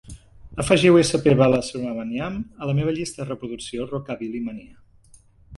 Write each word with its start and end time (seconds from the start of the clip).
Afegiu 0.61 0.97
"sp 1.09 1.29
balasubrahmanyam" 1.41 2.39
a 2.63 2.71
la 2.71 2.75
meva 2.81 2.97
llista 2.97 3.23
de 3.23 3.29
reproducció 3.31 3.89
"rockabilly 3.93 4.43
mania". 4.49 5.23